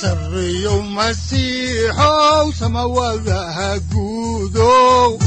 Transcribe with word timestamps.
sareyow 0.00 0.80
masiixow 0.96 2.46
samawadaha 2.58 3.70
guudow. 3.92 5.18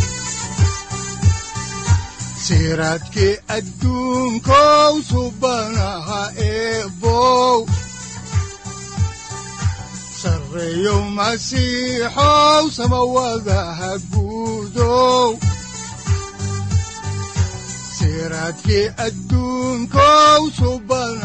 Siraadkii 2.45 3.35
adduunkow 3.55 4.93
subanaha 5.09 6.23
eebow. 6.49 7.65
Sareyow 10.21 11.01
masiixow 11.17 12.63
samawadaha 12.77 13.91
guudow. 14.13 15.37
Siraadkii 17.97 18.87
adduunkow 19.05 20.41
subanaha 20.57 21.24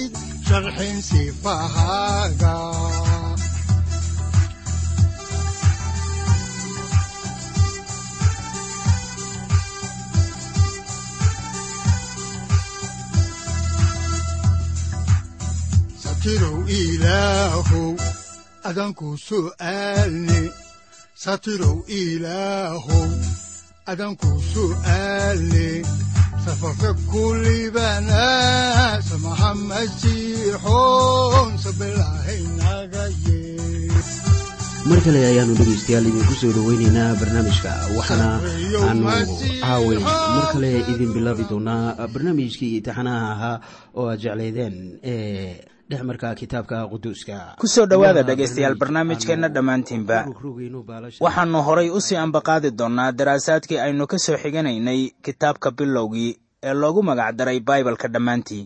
sharxin 0.51 0.97
sifahaaga 1.09 2.55
satirow 16.03 16.57
ilaahow 16.79 17.91
adanku 18.69 19.07
su'aalne 19.27 20.41
satirow 21.23 21.77
ilaahow 22.01 23.09
adanku 23.91 24.29
su'aalne 24.53 25.67
safarka 26.45 26.89
kulibana 27.11 28.23
samaha 29.09 29.49
masiixoon 29.69 31.49
sabilahaynaga 31.63 33.03
yee 33.25 33.89
mar 34.89 34.99
kale 35.05 35.19
ayaanu 35.31 35.53
dhegaystayaal 35.59 36.05
idinku 36.09 36.33
soo 36.41 36.51
dhoweynaynaa 36.57 37.09
barnaamijka 37.21 37.71
waxaana 37.97 38.27
aanu 38.89 39.05
caaway 39.61 39.99
mar 40.35 40.45
kale 40.53 40.71
idin 40.91 41.11
bilaabi 41.15 41.43
doonaa 41.51 42.07
barnaamijkii 42.13 42.71
imtixaanaha 42.77 43.25
ahaa 43.35 43.55
oo 43.99 44.05
aad 44.11 44.19
jeclaydeen 44.25 44.75
ee 45.13 45.61
dhexmarka 45.91 46.29
kitaabka 46.39 46.77
quduuska. 46.91 47.37
Ku 47.59 47.67
soo 47.67 47.85
dhowaada 47.91 48.23
dhegaystayaal 48.27 48.75
barnaamijkeenna 48.81 49.47
dhammaantiinba. 49.55 50.17
waxaannu 51.25 51.59
horay 51.67 51.89
u 51.89 51.99
sii 52.05 52.15
ambaqaadi 52.25 52.69
doonnaa 52.79 53.11
daraasaadkii 53.19 53.79
aynu 53.85 54.03
ka 54.11 54.17
soo 54.25 54.37
xiganaynay 54.43 55.01
kitaabka 55.25 55.67
bilowgii 55.77 56.31
ee 56.67 56.73
loogu 56.81 57.01
magacdaray 57.09 57.59
baibalka 57.59 58.07
dhammaantii. 58.13 58.63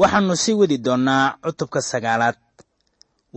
Waxaannu 0.00 0.34
sii 0.42 0.54
wadi 0.60 0.78
doonnaa 0.86 1.24
cutubka 1.44 1.80
sagaalaad. 1.90 2.36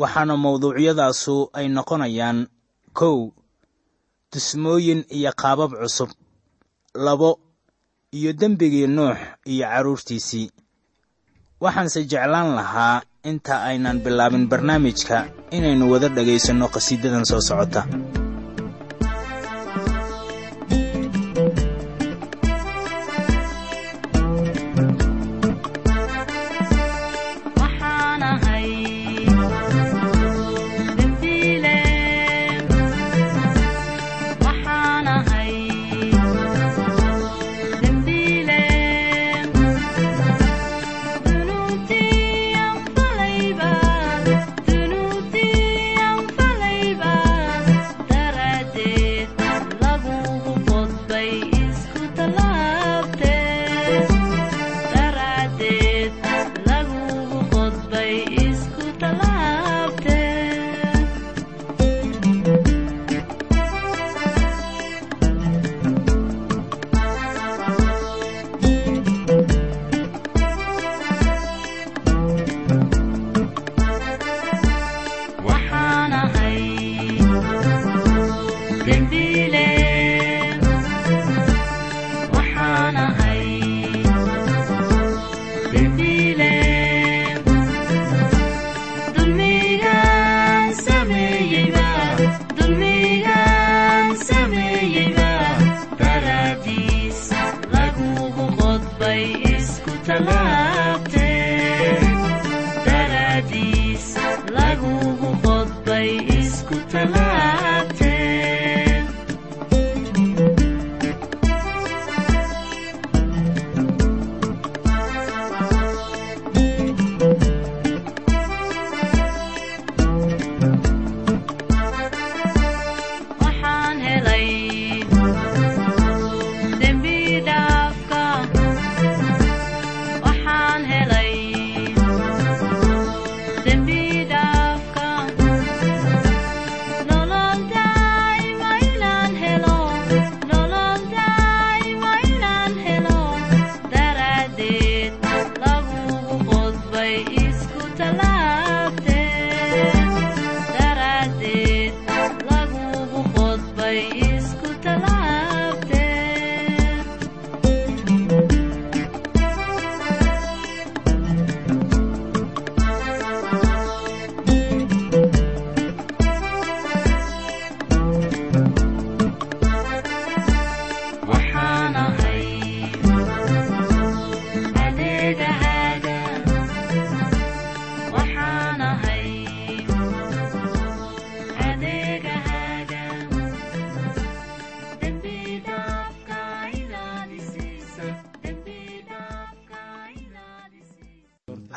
Waxaana 0.01 0.33
mawduucyadaasu 0.43 1.35
ay 1.57 1.67
noqonayaan 1.75 2.39
kow 2.99 3.17
dusmooyin 4.33 5.01
iyo 5.17 5.31
qaabab 5.41 5.71
cusub 5.81 6.09
labo 7.05 7.29
iyo 8.17 8.31
dembigii 8.33 8.87
nuux 8.87 9.17
iyo 9.45 9.65
carruurtiisii 9.71 10.47
waxaanse 11.63 11.99
jeclaan 12.11 12.49
lahaa 12.57 13.01
inta 13.31 13.55
aynan 13.69 13.97
bilaabin 14.05 14.45
barnaamijka 14.51 15.17
inaynu 15.57 15.85
wada 15.93 16.09
dhegaysanno 16.17 16.67
qhasiidadan 16.75 17.25
soo 17.31 17.41
socota 17.49 17.81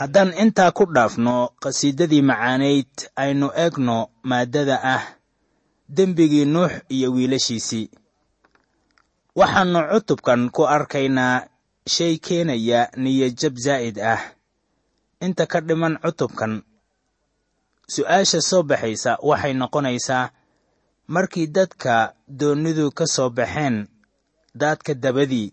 haddaan 0.05 0.37
intaa 0.37 0.69
ku 0.77 0.85
dhaafno 0.95 1.35
qhasiidadii 1.63 2.23
macaanayd 2.31 2.93
aynu 3.23 3.47
eegno 3.65 3.97
maaddada 4.31 4.77
ah 4.95 5.05
dembigii 5.97 6.45
nuux 6.55 6.73
iyo 6.95 7.09
wiilashiisii. 7.17 7.87
Waxaannu 9.39 9.81
cutubkan 9.93 10.43
ku 10.55 10.63
arkaynaa 10.77 11.37
shay 11.95 12.15
keenaya 12.25 12.81
niyajab 13.03 13.55
zaa'id 13.65 13.97
ah. 14.13 14.21
Inta 15.25 15.45
ka 15.53 15.59
dhiman 15.67 15.95
cutubkan 16.05 16.53
su'aasha 17.95 18.41
soo 18.49 18.63
baxaysa 18.71 19.13
waxay 19.29 19.55
noqonaysaa 19.61 20.31
markii 21.15 21.47
dadka 21.57 21.95
doonnidu 22.39 22.87
ka 22.99 23.05
soo 23.15 23.31
baxeen 23.39 23.77
daadka 24.61 24.93
dabadii 25.05 25.49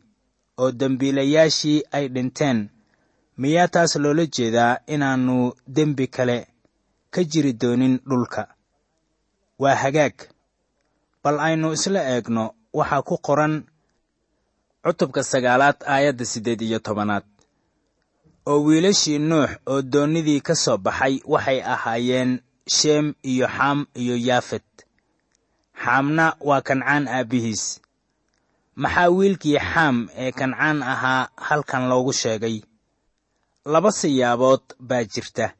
oo 0.62 0.72
dembiilayaashii 0.80 1.80
ay 1.98 2.06
dhinteen 2.14 2.60
miyaa 3.38 3.68
taas 3.68 3.96
loola 3.96 4.26
jeedaa 4.26 4.78
inaannu 4.88 5.54
dembi 5.68 6.08
kale 6.08 6.48
ka 7.14 7.24
jiri 7.24 7.54
doonin 7.54 8.00
dhulka. 8.10 8.48
Waa 9.60 9.76
hagaag. 9.76 10.14
Bal 11.24 11.40
aynu 11.40 11.74
isla 11.74 12.02
eegno 12.14 12.46
waxaa 12.74 13.02
ku 13.08 13.16
qoran 13.18 13.54
cutubka 14.84 15.24
sagaalaad 15.24 15.78
aayadda 15.94 16.26
siddeed 16.26 16.62
iyo 16.62 16.80
tobanaad. 16.80 17.24
Oo 18.46 18.64
wiilashii 18.66 19.20
nuux 19.20 19.50
oo 19.72 19.82
doonnidii 19.82 20.42
ka 20.42 20.56
soo 20.56 20.78
baxay 20.78 21.22
waxay 21.34 21.60
ahaayeen 21.74 22.32
sheem 22.76 23.14
iyo 23.24 23.48
xaam 23.48 23.80
iyo 24.02 24.16
yaafet. 24.28 24.66
Xaamna 25.84 26.26
waa 26.48 26.62
kancaan 26.62 27.08
aabbihiis 27.08 27.64
maxaa 28.76 29.10
wiilkii 29.18 29.60
xaam 29.72 29.98
ee 30.24 30.32
kancaan 30.32 30.84
ahaa 30.84 31.30
halkan 31.48 31.84
loogu 31.90 32.14
sheegay 32.14 32.58
laba 33.66 33.92
siyaabood 33.92 34.62
baa 34.80 35.04
jirta. 35.04 35.54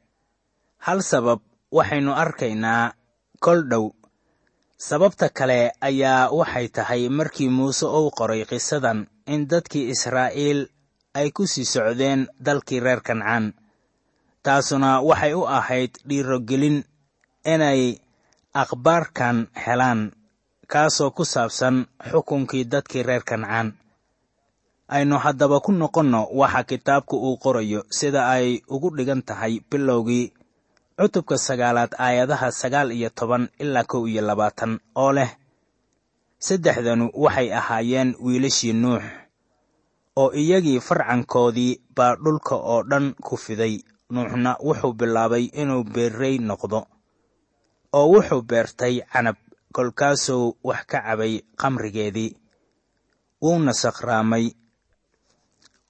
Hal 0.78 1.02
sabab 1.02 1.40
waxaynu 1.70 2.12
arkaynaa 2.14 2.92
kol 3.40 3.62
dhow. 3.70 3.90
Sababta 4.78 5.28
kale 5.28 5.70
ayaa 5.80 6.30
waxay 6.30 6.68
tahay 6.68 7.08
markii 7.08 7.48
muuse 7.48 7.86
uu 7.86 8.10
qoray 8.10 8.44
qisadan 8.50 9.06
in 9.26 9.46
dadkii 9.50 9.90
israa'iil 9.94 10.60
ay 11.14 11.30
ku 11.30 11.46
sii 11.46 11.64
socdeen 11.64 12.26
dalkii 12.44 12.80
reer 12.80 13.00
kancaan. 13.06 13.54
Taasuna 14.42 15.00
waxay 15.00 15.34
u 15.34 15.42
ahayd 15.46 15.92
dhiirogelin 16.08 16.82
inay 17.44 17.80
akhbaarkan 18.54 19.48
helaan 19.64 20.00
kaasoo 20.72 21.10
ku 21.10 21.24
saabsan 21.24 21.86
xukunkii 22.10 22.64
dadkii 22.72 23.02
reer 23.02 23.22
kancaan 23.22 23.68
aynu 24.96 25.16
haddaba 25.24 25.56
ku 25.64 25.70
noqonno 25.72 26.20
waxa 26.40 26.62
kitaabku 26.70 27.16
uu 27.26 27.36
qorayo 27.44 27.80
sida 27.98 28.20
ay 28.34 28.46
ugu 28.74 28.88
dhigan 28.96 29.22
tahay 29.28 29.54
bilowgii 29.70 30.26
cutubka 30.98 31.36
sagaalaad 31.46 31.92
aayadaha 32.04 32.48
sagaal 32.60 32.88
iyo 32.98 33.08
toban 33.18 33.44
ilaa 33.62 33.84
kow 33.90 34.02
iyo 34.10 34.22
labaatan 34.28 34.72
oo 35.02 35.12
leh 35.16 35.30
saddexdanu 36.46 37.04
waxay 37.24 37.48
ahaayeen 37.60 38.10
wiilashii 38.24 38.72
nuux 38.82 39.02
oo 40.20 40.30
iyagii 40.42 40.80
farcankoodii 40.88 41.72
baa 41.96 42.14
dhulka 42.22 42.54
oo 42.72 42.82
dhan 42.90 43.06
ku 43.26 43.36
fiday. 43.36 43.74
Nuuxna 44.12 44.50
wuxuu 44.66 44.92
bilaabay 45.00 45.44
inuu 45.60 45.82
beerrey 45.94 46.36
noqdo 46.48 46.80
oo 47.98 48.06
wuxuu 48.12 48.42
beertay 48.50 48.94
canab 49.12 49.36
kolkaasuu 49.76 50.46
wax 50.68 50.82
ka 50.90 50.98
cabay 51.06 51.34
qamrigeedii 51.60 52.30
wuuna 53.42 53.72
sakhraamay 53.82 54.44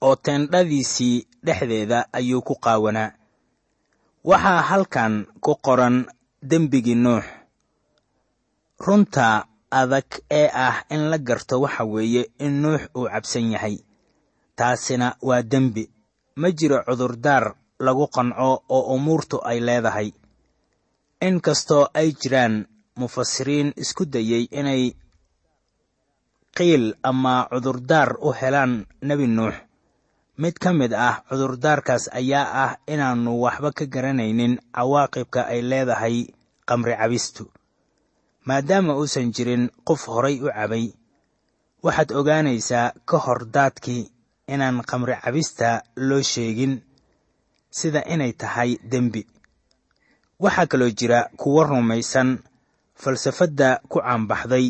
oo 0.06 0.14
teendhadiisii 0.24 1.16
dhexdeeda 1.46 1.98
ayuu 2.18 2.42
ku 2.48 2.54
qaawanaa. 2.64 3.10
Waxaa 4.30 4.62
halkan 4.70 5.14
ku 5.44 5.52
qoran 5.66 5.96
dembigii 6.50 6.94
nuux. 7.04 7.24
Runta 8.86 9.26
adag 9.80 10.08
ee 10.40 10.48
ah 10.66 10.76
in 10.94 11.02
la 11.10 11.18
garto 11.28 11.54
waxa 11.64 11.84
weeye 11.92 12.22
in 12.44 12.52
nuux 12.62 12.82
uu 12.98 13.06
cabsan 13.12 13.46
yahay. 13.54 13.76
Taasina 14.58 15.08
waa 15.28 15.42
dembi. 15.52 15.84
Ma 16.40 16.48
jiro 16.58 16.78
cudurdaar 16.86 17.44
lagu 17.84 18.06
qanco 18.14 18.48
oo 18.76 18.82
umuurtu 18.94 19.36
ay 19.50 19.58
leedahay. 19.66 20.08
In 21.26 21.40
kastoo 21.46 21.84
ay 22.00 22.08
jiraan 22.20 22.54
mufasiriin 23.00 23.68
isku 23.82 24.04
dayey 24.12 24.44
inay 24.58 24.82
qiil 26.56 26.84
ama 27.10 27.34
cudurdaar 27.50 28.10
u 28.26 28.32
helaan 28.40 28.72
nebi 29.08 29.26
nuux 29.36 29.54
mid 30.38 30.56
ka 30.58 30.72
mid 30.72 30.92
ah 30.94 31.22
cudurdaarkaas 31.28 32.08
ayaa 32.12 32.46
ah 32.64 32.72
inaannu 32.92 33.32
waxba 33.44 33.70
ka 33.78 33.84
garanaynin 33.86 34.54
cawaaqibka 34.76 35.40
ay 35.52 35.60
leedahay 35.70 36.16
qamri 36.68 36.94
cabistu. 36.96 37.44
Maadaama 38.48 38.92
uusan 38.98 39.32
jirin 39.34 39.70
qof 39.88 40.02
horay 40.12 40.36
u 40.40 40.48
cabay 40.50 40.86
waxaad 41.84 42.10
ogaanaysaa 42.18 42.92
ka 43.08 43.16
hor 43.24 43.40
daadkii 43.54 44.02
inaan 44.48 44.82
qamri 44.90 45.14
cabista 45.24 45.82
loo 46.08 46.22
sheegin 46.32 46.74
sida 47.70 48.00
inay 48.14 48.32
tahay 48.32 48.70
dembi. 48.92 49.22
Waxaa 50.42 50.66
kaloo 50.70 50.90
jira 50.98 51.20
kuwo 51.40 51.60
rumaysan 51.64 52.38
falsafadda 53.02 53.68
ku 53.90 53.98
caanbaxday 54.00 54.66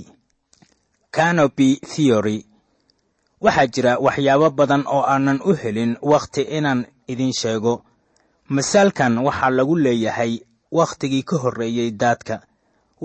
canopy 1.16 1.68
theory 1.92 2.38
waxaa 3.44 3.66
jira 3.74 3.92
waxyaabo 4.06 4.48
badan 4.58 4.82
oo 4.94 5.02
aanan 5.12 5.38
u 5.44 5.52
helin 5.62 5.92
wakhti 6.10 6.42
inaan 6.56 6.80
idin 7.12 7.32
sheego. 7.40 7.74
Masaalkan 8.56 9.14
waxaa 9.26 9.50
lagu 9.56 9.74
leeyahay 9.84 10.32
wakhtigii 10.78 11.22
ka 11.28 11.36
horreeyey 11.42 11.90
daadka. 12.02 12.36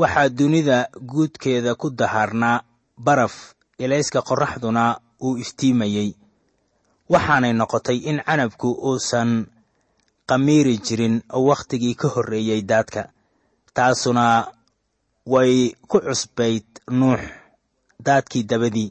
Waxaa 0.02 0.30
dunida 0.38 0.78
guudkeeda 1.12 1.72
ku 1.82 1.88
dahaarnaa 2.00 2.58
baraf 3.06 3.36
ilayska 3.84 4.20
qorraxduna 4.30 4.84
uu 5.26 5.38
iftiimayey 5.44 6.10
waxaanay 7.14 7.54
noqotay 7.60 7.98
in 8.10 8.18
canabku 8.28 8.70
uusan 8.90 9.30
qamiiri 10.30 10.76
jirin 10.86 11.16
wakhtigii 11.48 11.96
ka 12.02 12.08
horreeyey 12.14 12.62
daadka. 12.72 13.02
Taasuna 13.76 14.26
way 15.34 15.54
ku 15.90 15.98
cusbayd 16.08 16.66
nuux 17.00 17.20
daadkii 18.06 18.44
dabadii 18.50 18.90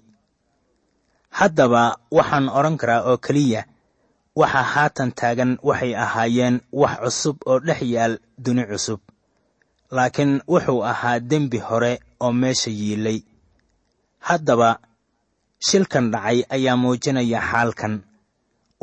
haddaba 1.39 1.83
waxaan 2.17 2.47
odhan 2.59 2.77
karaa 2.81 3.03
oo 3.11 3.17
keliya 3.27 3.63
waxa 4.41 4.63
haatan 4.73 5.11
taagan 5.19 5.53
waxay 5.69 5.93
ahaayeen 6.05 6.57
wax 6.81 6.95
cusub 7.03 7.37
oo 7.51 7.59
dhex 7.67 7.81
yaal 7.95 8.15
duni 8.45 8.65
cusub. 8.71 9.01
Laakiin 9.97 10.33
wuxuu 10.53 10.81
ahaa 10.93 11.19
dembi 11.31 11.59
hore 11.69 11.93
oo 12.25 12.33
meesha 12.41 12.71
yiilay 12.81 13.19
haddaba 14.29 14.71
shilkan 15.69 16.05
dhacay 16.13 16.39
ayaa 16.57 16.77
muujinaya 16.83 17.41
xaalkan. 17.51 17.95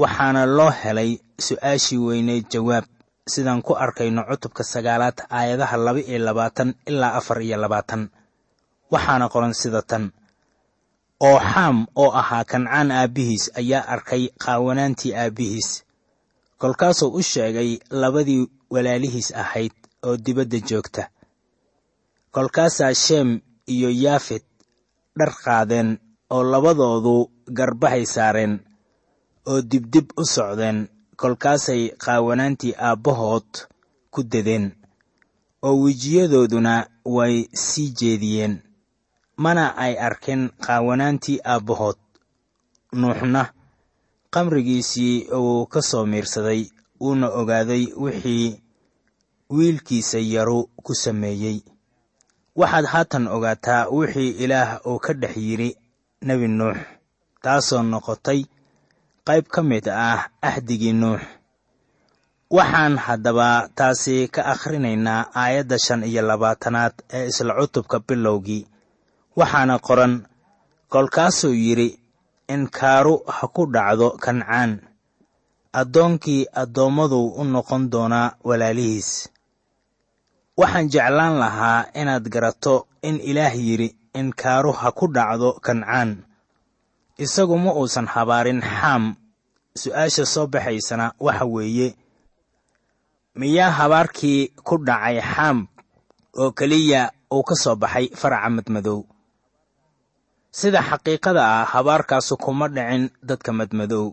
Waxaana 0.02 0.42
loo 0.58 0.72
helay 0.82 1.12
su'aashii 1.46 2.00
weyneyd 2.08 2.46
jawaab 2.54 2.86
sidaan 3.34 3.62
ku 3.68 3.74
arkayno 3.84 4.22
cutubka 4.30 4.64
sagaalaad 4.74 5.18
aayadaha 5.38 5.76
laba 5.86 6.00
iyo 6.10 6.20
labaatan 6.28 6.70
ilaa 6.90 7.14
afar 7.20 7.38
iyo 7.48 7.58
labaatan. 7.64 8.02
Waxaana 8.94 9.26
qoran 9.34 9.54
sida 9.62 9.82
tan 9.90 10.04
oo 11.20 11.40
xaam 11.40 11.78
oo 11.96 12.12
ahaa 12.22 12.44
kancaan 12.52 12.92
aabbihiis 12.92 13.52
ayaa 13.60 13.88
arkay 13.94 14.24
qaawanaantii 14.44 15.14
aabbihiis 15.16 15.70
kolkaasuu 16.58 17.12
u 17.20 17.22
sheegay 17.32 17.72
labadii 18.02 18.48
walaalihiis 18.74 19.30
ahayd 19.36 19.72
oo 20.08 20.18
dibadda 20.18 20.60
joogta. 20.70 21.04
Kolkaasaa 22.32 22.94
sheem 22.94 23.40
iyo 23.68 23.90
yaafet 24.04 24.46
dhar 25.18 25.32
qaadeen 25.44 25.90
oo 26.30 26.44
labadoodu 26.44 27.16
garbahay 27.58 28.06
saareen 28.06 28.60
oo 29.46 29.62
dibdib 29.62 30.08
u 30.18 30.26
socdeen. 30.26 30.88
Kolkaasay 31.16 31.90
qaawanaantii 32.04 32.74
aabbahood 32.88 33.50
ku 34.12 34.24
dedeen 34.24 34.66
oo 35.62 35.76
wejiyadooduna 35.84 36.74
way 37.06 37.36
sii 37.54 37.90
jeediyeen 38.00 38.54
mana 39.38 39.74
ay 39.78 39.94
arkin 40.08 40.50
qaawanaantii 40.66 41.40
aabbahood. 41.46 41.98
Nuuxna 42.94 43.44
qamrigiisii 44.34 45.28
uu 45.34 45.66
ka 45.66 45.82
soo 45.82 46.06
miirsaday 46.06 46.62
uuna 47.02 47.28
ogaaday 47.30 47.84
wixii 48.04 48.62
wiilkiisa 49.50 50.20
yaru 50.20 50.70
ku 50.84 50.94
sameeyey. 50.96 51.58
Waxaad 52.56 52.86
haatan 52.86 53.28
ogaataa 53.28 53.88
wixii 53.90 54.30
ilaah 54.44 54.80
uu 54.88 55.00
ka 55.00 55.14
dhex 55.14 55.36
yidhi 55.38 55.70
nebi 56.22 56.48
nuux 56.48 56.78
taasoo 57.44 57.84
noqotay 57.92 58.42
qayb 59.28 59.46
ka 59.54 59.62
mid 59.64 59.86
ah 59.90 60.30
axdigii 60.42 60.94
nuux. 60.94 61.22
Waxaan 62.54 62.98
haddaba 63.06 63.70
taasi 63.76 64.28
ka 64.34 64.42
akhrinaynaa 64.54 65.22
aayadda 65.42 65.78
shan 65.86 66.04
iyo 66.04 66.22
labaatanaad 66.22 66.94
ee 67.18 67.28
isla 67.28 67.54
cutubka 67.60 68.00
bilowgii 68.08 68.68
waxaana 69.40 69.76
qoran 69.88 70.14
kolkaasuu 70.94 71.54
yidhi 71.66 71.90
inkaaru 72.54 73.14
ha 73.36 73.46
ku 73.56 73.64
dhacdo 73.74 74.08
kancaan. 74.24 74.72
Addoonkii 75.80 76.42
addoommaduu 76.62 77.28
u 77.42 77.44
noqon 77.54 77.84
doonaa 77.94 78.36
walaalihiis. 78.48 79.10
Waxaan 80.60 80.88
jeclaan 80.94 81.36
lahaa 81.42 81.86
inaad 82.02 82.26
garato 82.34 82.76
in 83.08 83.18
ilaah 83.30 83.56
yidhi 83.68 83.90
inkaaru 84.20 84.72
ha 84.80 84.92
ku 84.92 85.06
dhacdo 85.16 85.50
kancaan 85.66 86.10
isagu 87.18 87.56
ma 87.64 87.72
uusan 87.80 88.08
habaarin 88.14 88.62
xaam 88.62 89.04
su'aasha 89.82 90.26
soo 90.34 90.48
baxaysana 90.54 91.06
waxa 91.26 91.46
weeye 91.54 91.88
miyaa 93.40 93.72
habaarkii 93.80 94.40
ku 94.68 94.76
dhacay 94.88 95.18
xaam 95.32 95.58
oo 96.42 96.52
keliya 96.58 97.02
uu 97.34 97.44
ka 97.50 97.56
soo 97.64 97.76
baxay 97.82 98.06
faraca 98.20 98.50
madmadow 98.56 99.00
sida 100.60 100.80
xaqiiqada 100.90 101.42
ah 101.58 101.66
habaarkaasu 101.74 102.34
kuma 102.44 102.66
dhicin 102.76 103.04
dadka 103.28 103.52
madmadow. 103.60 104.06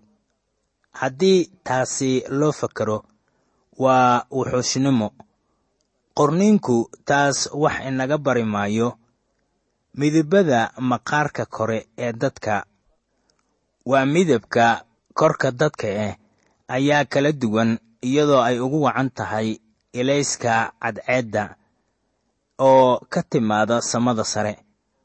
Haddii 1.01 1.41
taasi 1.67 2.11
loo 2.39 2.53
fakaro 2.61 2.99
waa 3.85 4.25
wuxuushnimo. 4.37 5.09
Qorniinku 6.17 6.77
taas 7.09 7.39
wax 7.63 7.77
inaga 7.89 8.17
bari 8.27 8.45
maayo 8.55 8.89
midabada 9.99 10.61
maqaarka 10.91 11.45
kore 11.57 11.79
ee 12.05 12.13
dadka. 12.23 12.55
Waa 13.91 14.05
midabka 14.15 14.67
korka 15.19 15.49
dadka 15.61 15.87
ah 16.07 16.15
ayaa 16.77 17.05
kala 17.13 17.31
duwan 17.43 17.71
iyadoo 18.09 18.43
ay 18.49 18.57
ugu 18.65 18.79
wacan 18.87 19.09
tahay 19.19 19.49
ilayska 19.93 20.55
cadceedda 20.83 21.45
oo 22.69 22.99
ka 23.13 23.21
timaada 23.31 23.77
samada 23.91 24.25
sare 24.33 24.55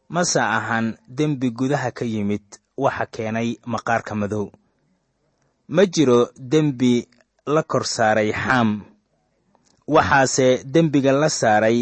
mase 0.09 0.39
ahan 0.39 0.97
dembi 1.17 1.49
gudaha 1.51 1.91
ka 1.91 2.05
yimid 2.05 2.43
waxa 2.77 3.05
keenay 3.13 3.49
maqaarka 3.65 4.13
madow. 4.15 4.51
Ma 5.67 5.83
jiro 5.93 6.29
dembi 6.51 7.07
la 7.53 7.63
kor 7.63 7.85
saaray 7.95 8.31
xaam 8.43 8.69
waxaase 9.87 10.47
dembiga 10.73 11.11
la 11.11 11.29
saaray 11.29 11.79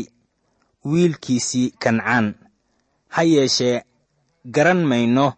wiilkiisii 0.85 1.67
kancaan. 1.83 2.27
Ha 3.13 3.21
yeeshee 3.23 3.83
garan 4.55 4.81
mayno 4.89 5.33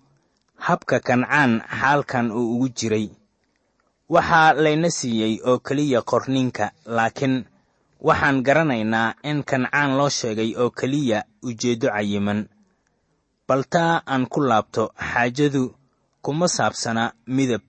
habka 0.65 0.99
kancaan 0.99 1.51
xaalkan 1.79 2.31
uu 2.31 2.47
ugu 2.55 2.67
jiray. 2.77 3.07
Waxaa 4.09 4.53
layna 4.63 4.89
siiyey 4.89 5.33
oo 5.49 5.59
keliya 5.59 6.01
qorniinka 6.09 6.65
laakiin 6.85 7.35
waxaan 8.07 8.37
garanaynaa 8.45 9.15
in 9.29 9.43
kancaan 9.49 9.97
loo 9.97 10.09
sheegay 10.09 10.51
oo 10.61 10.69
keliya 10.69 11.19
ujeeddo 11.47 11.87
cayiman 11.95 12.39
bal 13.47 13.63
taa 13.73 14.01
aan 14.11 14.25
ku 14.33 14.39
laabto 14.49 14.83
xaajadu 15.11 15.63
kuma 16.25 16.47
saabsana 16.47 17.03
midab 17.37 17.61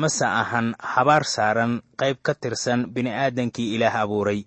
mase 0.00 0.24
ahan 0.42 0.74
habaar 0.92 1.24
saaran 1.34 1.72
qayb 2.00 2.16
ka 2.26 2.32
tirsan 2.34 2.80
bini'aadankii 2.94 3.68
ilaah 3.74 3.96
abuuray. 4.04 4.40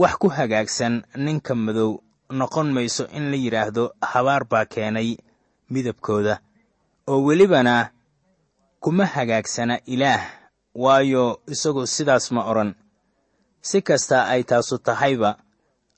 Wax 0.00 0.14
ku 0.20 0.28
hagaagsan 0.36 0.94
ninka 1.24 1.54
madow 1.54 1.90
noqon 2.38 2.68
mayso 2.76 3.04
in 3.16 3.30
la 3.30 3.36
yidhaahdo 3.44 3.84
habaar 4.12 4.42
baa 4.50 4.64
keenay 4.72 5.16
midabkooda 5.72 6.34
oo 7.10 7.20
welibana 7.26 7.90
kuma 8.82 9.04
hagaagsana 9.14 9.76
ilaah 9.94 10.22
waayo 10.74 11.40
isagu 11.52 11.82
sidaas 11.94 12.30
ma 12.34 12.42
odhan 12.50 12.70
si 13.68 13.78
kasta 13.88 14.16
ay 14.32 14.42
taasu 14.50 14.76
tahayba 14.86 15.30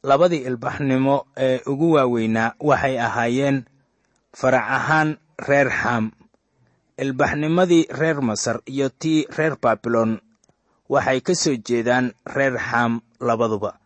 labadii 0.02 0.44
ilbaxnimo 0.48 1.26
ee 1.36 1.60
ugu 1.66 1.92
waaweynaa 1.92 2.54
waxay 2.60 2.98
ahaayeen 3.00 3.64
farac 4.38 4.66
ahaan 4.78 5.16
reer 5.48 5.68
xaam 5.70 6.10
ilbaxnimadii 6.98 7.86
reer 7.90 8.20
masar 8.22 8.60
iyo 8.66 8.88
tii 8.88 9.26
reer 9.36 9.56
baabilon 9.62 10.20
waxay 10.88 11.20
ka 11.20 11.34
soo 11.34 11.56
jeedaan 11.66 12.12
reer 12.26 12.54
xaam 12.58 13.00
labaduba. 13.20 13.78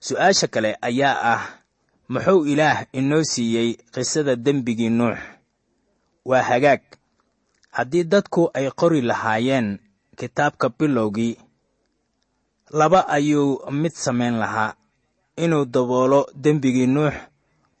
Su'aasha 0.00 0.46
kale 0.48 0.76
ayaa 0.82 1.16
ah 1.34 1.42
muxuu 2.08 2.46
ilaah 2.46 2.86
inoo 2.92 3.22
siiyey 3.24 3.76
qisada 3.94 4.36
dembigii 4.36 4.90
nuux? 4.90 5.18
Waa 6.24 6.42
hagaag. 6.42 6.82
Haddii 7.76 8.04
dadku 8.04 8.50
ay 8.54 8.70
qori 8.70 9.00
lahaayeen 9.02 9.78
kitaabka 10.18 10.68
bilowgii 10.68 11.36
laba 12.70 13.08
ayuu 13.08 13.70
mid 13.70 13.92
samayn 13.92 14.34
lahaa 14.42 14.74
inuu 15.36 15.64
daboolo 15.64 16.26
dembigii 16.34 16.86
nuux 16.86 17.14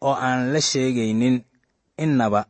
oo 0.00 0.14
aan 0.14 0.52
la 0.52 0.60
sheegaynin 0.60 1.42
innaba 1.98 2.46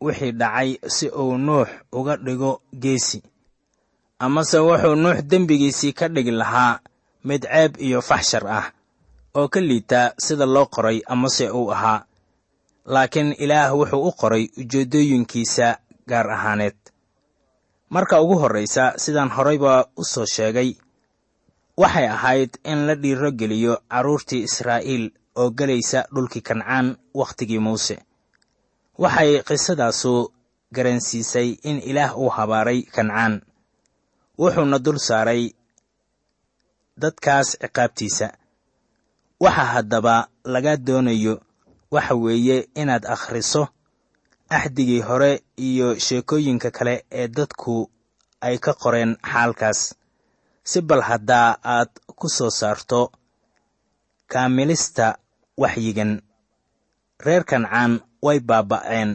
wixii 0.00 0.32
dhacay 0.32 0.78
si 0.86 1.08
uu 1.08 1.38
nuux 1.38 1.68
uga 1.92 2.16
dhigo 2.16 2.62
geesi. 2.82 3.22
Amase 4.18 4.58
wuxuu 4.58 4.94
nuux 4.94 5.22
dembigiisii 5.30 5.92
ka 5.92 6.08
dhigi 6.08 6.30
lahaa 6.30 6.80
mid 7.24 7.42
ceeb 7.42 7.76
iyo 7.80 8.00
faxshar 8.02 8.46
ah 8.48 8.66
oo 9.34 9.48
ka 9.48 9.60
liita 9.60 10.14
sida 10.18 10.46
loo 10.46 10.66
qoray 10.66 11.00
amase 11.06 11.50
uu 11.50 11.70
ahaa. 11.72 12.04
Laakiin 12.86 13.32
ilaah 13.38 13.72
wuxuu 13.78 14.02
u 14.08 14.12
qoray 14.12 14.44
ujeeddooyinkiisa 14.60 15.78
gaar 16.06 16.30
ahaaneed. 16.30 16.76
Marka 17.90 18.20
ugu 18.22 18.36
horraysa 18.38 18.92
sidaan 18.96 19.30
horayba 19.30 19.86
u 19.96 20.04
soo 20.04 20.26
sheegay 20.26 20.76
waxay 21.76 22.06
ahayd 22.16 22.50
in 22.64 22.86
la 22.86 22.94
dhiiro 22.94 23.30
geliyo 23.40 23.74
carruurtii 23.90 24.42
israa'iil 24.48 25.04
oo 25.40 25.50
gelaysa 25.58 26.00
dhulkii 26.14 26.42
kancaan 26.48 26.86
wakhtigii 27.14 27.58
muuse. 27.66 27.96
Waxay 29.02 29.42
qisadaasu 29.48 30.12
garansiisay 30.74 31.48
in 31.68 31.76
ilaah 31.90 32.12
uu 32.18 32.30
habaaray 32.36 32.80
kancaan. 32.94 33.34
Wuxuuna 34.38 34.78
dul 34.84 34.98
saaray 34.98 35.42
dadkaas 37.02 37.48
ciqaabtiisa. 37.62 38.28
Waxa 39.40 39.64
haddaba 39.72 40.28
laga 40.44 40.76
doonayo 40.76 41.34
waxa 41.90 42.14
weeye 42.14 42.68
inaad 42.74 43.04
akhriso 43.14 43.62
axdigii 44.56 45.00
hore 45.08 45.42
iyo 45.56 45.98
sheekooyinka 45.98 46.70
kale 46.70 46.94
ee 47.20 47.28
dadku 47.28 47.90
ay 48.40 48.58
ka 48.58 48.72
qoreen 48.82 49.16
xaalkaas 49.32 49.80
si 50.70 50.78
bal 50.88 51.02
haddaa 51.08 51.48
aad 51.74 51.90
ku 52.18 52.26
soo 52.36 52.50
saarto 52.60 53.00
kaamilista 54.32 55.06
waxyigan 55.62 56.12
reer 57.24 57.44
kancaan 57.50 57.92
way 58.24 58.38
baaba'een 58.48 59.10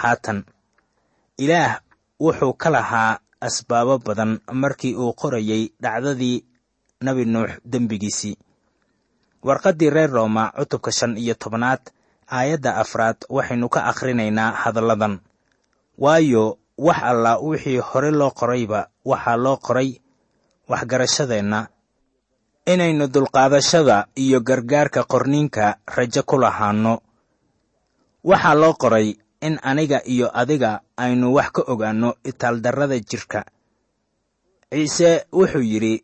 haatan. 0.00 0.38
Ilaah 1.44 1.80
wuxuu 2.24 2.52
ka 2.62 2.68
lahaa 2.76 3.18
asbaabo 3.46 3.94
badan 4.06 4.32
markii 4.62 4.94
uu 5.02 5.12
qorayay 5.20 5.62
dhacdadii 5.82 6.36
nebi 7.04 7.24
nuux 7.32 7.50
dembigiisii. 7.72 8.36
Warqaddii 9.46 9.90
reer 9.90 10.10
rooma 10.10 10.44
cutubka 10.56 10.90
shan 10.98 11.16
iyo 11.22 11.34
tobanaad 11.34 11.82
aayadda 12.36 12.70
afraad 12.82 13.16
waxaynu 13.36 13.68
ka 13.74 13.80
akhrinaynaa 13.90 14.50
hadalladan. 14.62 15.14
Waayo 15.98 16.58
wax 16.78 16.98
alla 17.10 17.32
wixii 17.38 17.78
hore 17.88 18.10
loo 18.10 18.30
qorayba 18.30 18.80
waxaa 19.10 19.36
loo 19.44 19.56
qoray 19.66 19.90
waxgarashadeenna. 20.70 21.60
Inaynu 22.66 23.06
dulqaadashada 23.14 24.06
iyo 24.16 24.40
gargaarka 24.40 25.04
qorniinka 25.04 25.76
rajo 25.96 26.22
ku 26.22 26.36
lahaanno. 26.38 26.94
Waxaa 28.24 28.54
loo 28.54 28.74
qoray 28.82 29.08
in 29.46 29.58
aniga 29.62 29.98
iyo 30.06 30.30
adiga 30.40 30.80
aynu 30.96 31.34
wax 31.34 31.48
ka 31.54 31.62
ogaanno 31.72 32.14
itaaldarrada 32.24 32.98
jidhka 33.10 33.40
ciise 34.70 35.26
wuxuu 35.32 35.60
yidhi 35.72 35.94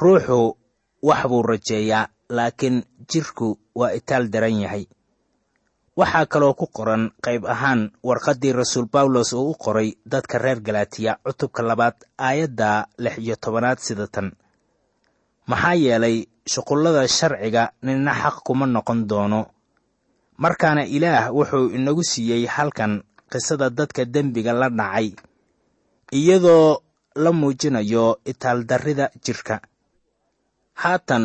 ruuxu 0.00 0.56
wax 1.02 1.20
buu 1.30 1.42
rajeeyaa 1.42 2.08
laakiin 2.36 2.76
jidhku 3.10 3.48
waa 3.74 3.92
itaal 3.98 4.28
daran 4.32 4.60
yahay 4.60 4.84
waxaa 6.00 6.26
kaloo 6.32 6.54
ku 6.58 6.66
qoran 6.76 7.02
qayb 7.24 7.42
ahaan 7.54 7.80
warqaddii 8.08 8.52
rasuul 8.60 8.86
bawlos 8.94 9.32
uu 9.32 9.50
u 9.50 9.54
qoray 9.64 9.88
dadka 10.12 10.38
reer 10.38 10.60
galatiya 10.66 11.12
cutubka 11.24 11.62
labaad 11.62 11.94
aayadda 12.18 12.70
lix 12.98 13.14
iyo 13.18 13.36
tobanaad 13.36 13.78
sida 13.86 14.06
tan. 14.14 14.28
Maxaa 15.50 15.74
yeelay 15.84 16.16
shuqullada 16.52 17.02
sharciga 17.16 17.62
ninna 17.82 18.12
xaq 18.22 18.36
kuma 18.46 18.66
noqon 18.66 19.00
doono. 19.10 19.40
Markaana 20.42 20.82
ilaah 20.96 21.30
wuxuu 21.36 21.70
inagu 21.76 22.02
siiyey 22.10 22.46
halkan 22.54 22.92
qisada 23.30 23.70
dadka 23.70 24.04
dembiga 24.04 24.52
la 24.52 24.68
dhacay 24.78 25.08
iyadoo 26.18 26.82
la 27.22 27.30
muujinayo 27.32 28.18
itaaldarrida 28.30 29.06
jidhka 29.24 29.60
haatan 30.82 31.24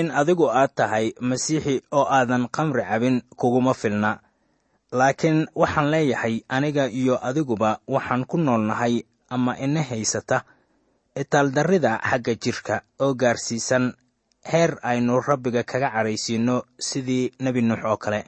in 0.00 0.10
adigu 0.20 0.46
aad 0.50 0.72
tahay 0.78 1.06
masiixi 1.20 1.74
oo 1.98 2.06
aadan 2.16 2.48
khamri 2.54 2.82
cabin 2.90 3.16
kuguma 3.40 3.74
filna. 3.74 4.12
Laakiin 4.98 5.46
waxaan 5.54 5.90
leeyahay 5.92 6.36
aniga 6.56 6.84
iyo 7.00 7.14
adiguba 7.28 7.70
waxaan 7.94 8.22
ku 8.30 8.36
noolnahay 8.38 8.94
ama 9.34 9.52
ina 9.58 9.82
haysata. 9.82 10.38
Itaaldarrida 11.20 11.92
xagga 12.08 12.34
jidhka 12.42 12.76
oo 13.04 13.14
gaarsiisan 13.14 13.84
heer 14.50 14.72
aynu 14.82 15.20
rabbiga 15.28 15.62
kaga 15.70 15.88
cadhaysiinno 15.94 16.56
sidii 16.88 17.24
nebi 17.44 17.60
nuux 17.62 17.82
oo 17.90 17.96
kale. 17.96 18.20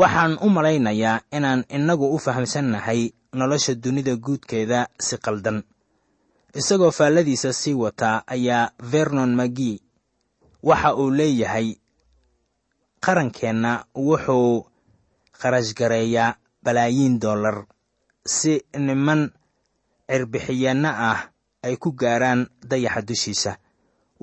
Waxaan 0.00 0.32
u 0.40 0.48
malaynayaa 0.56 1.20
inaan 1.36 1.64
innagu 1.76 2.06
u 2.14 2.18
fahamsannahay 2.18 3.00
nolosha 3.38 3.74
dunida 3.74 4.16
guudkeeda 4.16 4.80
si 5.06 5.16
qaldan. 5.18 5.62
Isagoo 6.54 6.90
faalladiisa 6.90 7.52
sii 7.52 7.74
wataa 7.74 8.22
ayaa 8.26 8.70
vernon 8.92 9.34
magi 9.34 9.80
waxa 10.68 10.90
uu 11.00 11.10
leeyahay. 11.18 11.68
Qarankeenna 13.04 13.72
wuxuu 14.06 14.66
qarashgareeyaa 15.40 16.36
balaayiin 16.64 17.14
dollar 17.24 17.56
si 18.36 18.52
niman 18.86 19.20
cirbixiyeenno 20.08 20.88
ah 21.10 21.20
ay 21.66 21.74
ku 21.82 21.88
gaaraan 22.00 22.40
dayaxa 22.70 23.02
dushiisa. 23.08 23.52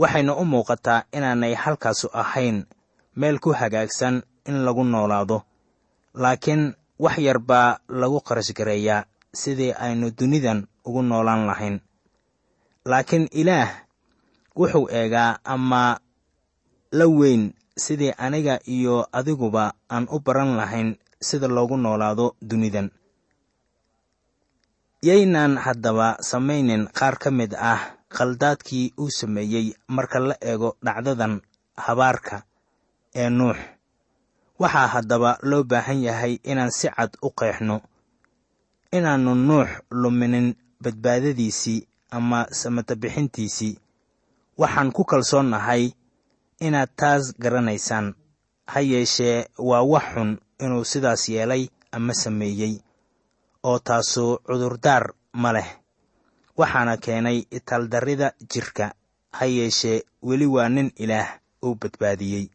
Waxayna 0.01 0.33
u 0.35 0.43
muuqataa 0.51 1.05
inaanay 1.17 1.53
halkaasu 1.63 2.07
ahayn 2.21 2.57
meel 3.19 3.37
ku 3.43 3.49
hagaagsan 3.59 4.15
in 4.49 4.57
lagu 4.65 4.83
noolaado 4.83 5.37
laakiin 6.23 6.63
wax 7.03 7.15
yar 7.27 7.39
baa 7.49 7.77
lagu 8.01 8.19
qarashgareeyaa 8.27 9.05
sidii 9.41 9.73
aynu 9.85 10.07
dunidan 10.17 10.59
ugu 10.87 11.01
noolaan 11.09 11.43
lahayn. 11.49 11.77
Laakiin 12.85 13.27
ilaah 13.31 13.69
wuxuu 14.57 14.87
eegaa 14.99 15.37
ama 15.53 15.99
la 16.91 17.05
weyn 17.07 17.53
sidii 17.83 18.13
aniga 18.17 18.59
iyo 18.65 19.07
adiguba 19.11 19.73
aan 19.89 20.07
u 20.11 20.19
baran 20.19 20.55
lahayn 20.59 20.89
sida 21.27 21.47
loogu 21.47 21.77
noolaado 21.77 22.35
dunidan. 22.41 22.89
Yaynaan 25.01 25.57
haddaba 25.57 26.17
samaynin 26.29 26.83
qaar 26.97 27.15
ka 27.17 27.29
mid 27.31 27.51
ah 27.57 27.81
khaldaadkii 28.15 28.93
uu 29.01 29.09
sameeyey 29.09 29.73
marka 29.95 30.19
la 30.19 30.35
eego 30.41 30.69
dhacdadan 30.85 31.41
habaarka 31.85 32.43
ee 33.21 33.29
nuux. 33.29 33.57
Waxaa 34.61 34.87
haddaba 34.93 35.37
loo 35.49 35.63
baahan 35.63 35.99
yahay 36.07 36.33
inaan 36.51 36.71
si 36.77 36.87
cad 36.97 37.11
u 37.21 37.29
qeexno 37.39 37.81
inaannu 38.97 39.33
nuux 39.47 39.69
luminin 40.01 40.47
badbaadadiisii 40.83 41.79
ama 42.17 42.39
samatabixintiisii. 42.59 43.73
Waxaan 44.61 44.91
ku 44.95 45.03
kalsoonnahay 45.11 45.83
inaad 46.67 46.89
taas 46.99 47.23
garanaysaan. 47.43 48.07
Ha 48.71 48.79
yeeshee 48.91 49.37
waa 49.69 49.81
wax 49.91 50.03
xun 50.13 50.31
inuu 50.63 50.83
sidaas 50.91 51.23
yeelay 51.33 51.63
ama 51.91 52.13
sameeyey 52.13 52.73
oo 53.69 53.79
taasu 53.87 54.23
cudurdaar 54.45 55.03
ma 55.41 55.49
leh. 55.53 55.69
Waxaana 56.59 56.97
keenay 57.03 57.37
itaaldarrida 57.57 58.27
jidhka 58.51 58.85
ha 59.37 59.45
yeeshee 59.45 59.97
weli 60.27 60.45
waa 60.55 60.69
nin 60.69 60.91
ilaah 61.03 61.29
uu 61.65 61.75
badbaadiyey. 61.81 62.45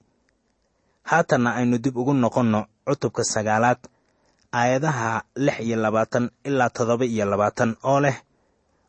Haatanna 1.10 1.50
aynu 1.58 1.78
dib 1.84 1.97
ugu 1.97 2.14
noqonno 2.14 2.60
cutubka 2.86 3.23
sagaalaad 3.25 3.78
aayadaha 4.52 5.23
lix 5.45 5.56
iyo 5.60 5.76
labaatan 5.84 6.30
ilaa 6.45 6.71
toddoba 6.76 7.04
iyo 7.04 7.25
labaatan 7.32 7.76
oo 7.90 8.00
leh 8.00 8.16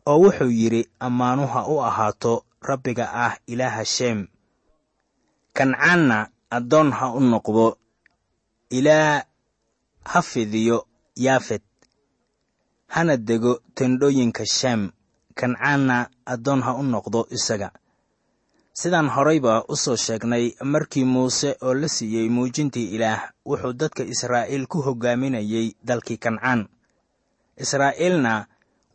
oo 0.05 0.17
wuxuu 0.23 0.49
yidhi 0.59 0.81
ammaanuha 0.99 1.59
u 1.67 1.75
ahaato 1.89 2.33
rabbiga 2.61 3.05
ah 3.25 3.33
ilaaha 3.47 3.85
sheem 3.85 4.27
kancaanna 5.57 6.17
addoon 6.57 6.89
ha 6.97 7.05
u 7.17 7.19
noqdo 7.31 7.65
ilaa 8.77 9.13
ha 10.11 10.19
fidiyo 10.29 10.77
yaafet 11.25 11.63
hana 12.93 13.13
dego 13.27 13.53
tendhooyinka 13.75 14.43
sheem 14.57 14.81
kancaanna 15.39 15.97
addoon 16.33 16.61
ha 16.65 16.71
u 16.73 16.83
noqdo 16.93 17.19
isaga. 17.37 17.69
Sidaan 18.79 19.09
horayba 19.15 19.53
u 19.67 19.75
soo 19.83 19.95
sheegnay 20.05 20.45
markii 20.73 21.03
muuse 21.13 21.49
oo 21.65 21.73
la 21.81 21.87
siiyey 21.95 22.27
muujintii 22.35 22.87
ilaah 22.95 23.21
wuxuu 23.45 23.73
dadka 23.79 24.03
israa'iil 24.13 24.65
ku 24.71 24.77
hoggaaminayey 24.85 25.67
dalkii 25.87 26.17
kancaan. 26.23 26.61
Israa'iilna 27.63 28.33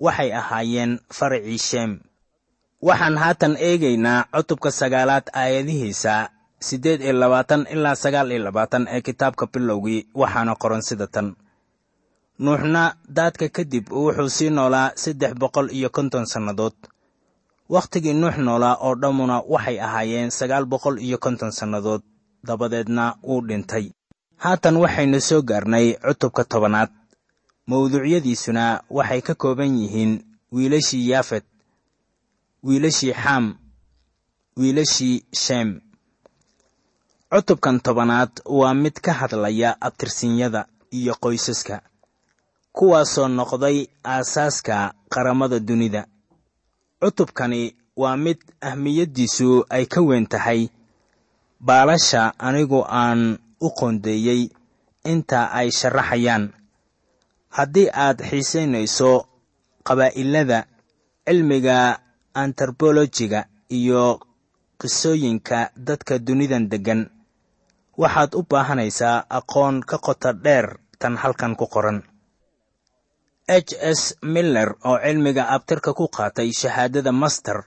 waxay 0.05 0.31
ahaayeen 0.41 0.93
faracii 1.17 1.59
sheem 1.69 1.93
waxaan 2.83 3.17
haatan 3.23 3.55
eegaynaa 3.69 4.21
cutubka 4.35 4.71
sagaalaad 4.71 5.27
aayadihiisa 5.41 6.15
siddeed 6.69 7.01
iyo 7.03 7.13
labaatan 7.23 7.63
ilaa 7.75 7.95
sagaal 8.03 8.31
iyo 8.33 8.43
labaatan 8.47 8.87
ee 8.95 9.01
kitaabka 9.07 9.45
bilowgii 9.53 10.01
waxaana 10.21 10.55
qoran 10.63 10.83
sida 10.89 11.07
tan. 11.15 11.29
Nuuxna 12.45 12.83
daadka 13.17 13.47
kadib 13.57 13.87
wuxuu 13.93 14.29
sii 14.37 14.51
noolaa 14.57 14.89
saddex 15.03 15.33
boqol 15.41 15.69
iyo 15.79 15.89
konton 15.97 16.25
sannadood. 16.33 16.75
Wakhtigii 17.75 18.15
nuux 18.21 18.37
noolaa 18.47 18.77
oo 18.87 18.95
dhammuna 19.03 19.37
waxay 19.53 19.77
ahaayeen 19.87 20.31
sagaal 20.39 20.65
boqol 20.73 20.97
iyo 21.07 21.19
konton 21.25 21.53
sannadood 21.59 22.03
dabadeedna 22.47 23.05
wuu 23.29 23.41
dhintay. 23.49 23.87
Haatan 24.43 24.77
waxaynu 24.83 25.21
soo 25.29 25.43
gaarnay 25.43 25.87
cutubka 26.05 26.45
tobanaad. 26.45 26.91
Mawduucyadiisuna 27.67 28.65
waxay 28.91 29.21
ka 29.27 29.35
kooban 29.43 29.73
yihiin 29.81 30.13
wiilashii 30.53 31.09
yaafet 31.11 31.45
wiilashii 32.67 33.13
xam 33.23 33.45
wiilashii 34.57 35.17
sheem 35.43 35.69
cutubkan 37.33 37.81
tobanaad 37.81 38.33
waa 38.45 38.75
mid 38.75 38.93
ka 39.01 39.13
hadlaya 39.13 39.71
abtirsinyada 39.81 40.61
iyo 40.99 41.15
qoysaska 41.23 41.77
kuwaasoo 42.77 43.29
noqday 43.29 43.79
aasaaska 44.05 44.77
qaramada 45.13 45.59
dunida. 45.69 46.03
Cutubkani 47.01 47.63
waa 47.97 48.17
mid 48.17 48.39
ahmiyaddiisu 48.61 49.65
ay 49.77 49.85
ka 49.87 50.01
weyn 50.09 50.27
tahay 50.27 50.69
baalasha 51.61 52.23
anigu 52.39 52.81
aan 53.03 53.39
u 53.61 53.69
qoondeeyey 53.79 54.43
inta 55.13 55.41
ay 55.59 55.69
sharaxayaan. 55.79 56.45
Haddii 57.57 57.89
aad 58.05 58.19
xiisaynayso 58.31 59.11
qabaa'ilada 59.87 60.59
cilmiga 61.27 61.79
antarbolojiga 62.35 63.41
iyo 63.79 64.21
qisooyinka 64.81 65.59
dadka 65.77 66.19
dunidan 66.19 66.69
deggan 66.73 67.01
waxaad 68.01 68.35
u 68.35 68.43
baahanaysaa 68.51 69.25
aqoon 69.39 69.83
ka 69.91 69.99
qoto 69.99 70.33
dheer 70.45 70.67
tan 70.99 71.17
halkan 71.17 71.57
ku 71.57 71.67
qoran. 71.67 72.03
H 73.49 73.71
s 73.99 74.15
miller 74.23 74.69
oo 74.85 74.99
cilmiga 75.05 75.45
abtirka 75.55 75.91
ku 75.99 76.09
qaatay 76.17 76.49
shahaadada 76.61 77.13
master 77.13 77.59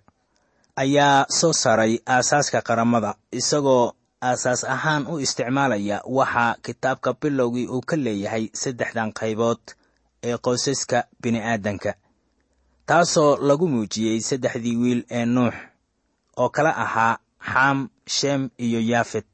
ayaa 0.75 1.25
soo 1.39 1.53
saaray 1.53 1.93
aasaaska 2.15 2.59
qaramada 2.67 3.11
isagoo 3.39 3.85
aasaas 4.21 4.63
ahaan 4.63 5.03
u 5.11 5.19
isticmaalaya 5.25 5.97
waxa 6.17 6.45
kitaabka 6.65 7.09
bilowgii 7.21 7.67
uu 7.67 7.81
ka 7.89 7.95
leeyahay 8.05 8.45
saddexdan 8.61 9.09
qaybood 9.19 9.61
ee 10.27 10.37
qoysaska 10.45 10.97
bini'aadanka 11.21 11.91
taasoo 12.89 13.31
lagu 13.47 13.67
muujiyey 13.73 14.19
saddexdii 14.29 14.77
wiil 14.81 15.01
ee 15.17 15.25
nuux 15.25 15.53
oo 16.41 16.49
kala 16.55 16.71
ahaa 16.83 17.13
xam 17.51 17.77
sheem 18.15 18.41
iyo 18.65 18.79
yaafet 18.91 19.27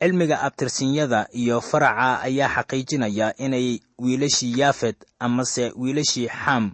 cilmiga 0.00 0.40
abtirsinyada 0.46 1.28
iyo 1.32 1.60
faraca 1.60 2.20
ayaa 2.26 2.48
xaqiijinaya 2.56 3.36
inay 3.44 3.80
wiilashii 3.98 4.58
yaafet 4.60 4.96
amase 5.18 5.72
wiilashii 5.76 6.28
xam 6.28 6.72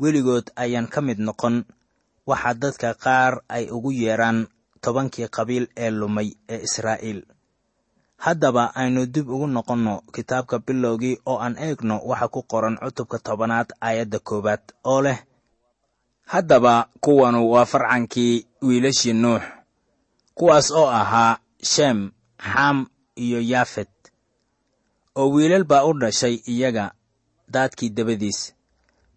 weligood 0.00 0.46
ayaan 0.56 0.86
ka 0.88 1.00
mid 1.00 1.18
noqon. 1.18 1.64
Waxa 2.26 2.54
dadka 2.54 2.94
qaar 2.94 3.32
ay 3.48 3.70
ugu 3.70 3.90
yeedhaan 3.92 4.46
tobankii 4.82 5.28
qabiil 5.36 5.66
ee 5.76 5.90
lumay 5.90 6.28
ee 6.48 6.60
israa'iil. 6.66 7.20
Haddaba 8.24 8.64
aynu 8.74 9.06
dib 9.06 9.28
ugu 9.30 9.46
noqonno 9.46 10.02
kitaabka 10.14 10.58
bilowgii 10.58 11.16
oo 11.26 11.38
aan 11.44 11.56
eegno 11.58 12.00
waxa 12.10 12.28
ku 12.28 12.40
qoran 12.42 12.76
cutubka 12.82 13.18
tobanaad 13.18 13.68
aayadda 13.80 14.18
koowaad 14.18 14.62
oo 14.84 15.00
leh 15.02 15.18
haddaba 16.32 16.88
kuwanu 17.00 17.50
waa 17.52 17.64
farcankii 17.72 18.46
wiilashii 18.62 19.12
nuux 19.12 19.42
kuwaas 20.34 20.70
oo 20.70 20.88
ahaa 21.00 21.38
sheem 21.62 22.10
xam 22.38 22.86
iyo 23.16 23.40
yaafet 23.40 23.88
oo 25.16 25.28
wiilal 25.34 25.64
baa 25.64 25.84
u 25.84 25.92
dhashay 26.00 26.34
iyaga 26.52 26.92
daadkii 27.48 27.90
dabadiis. 27.96 28.52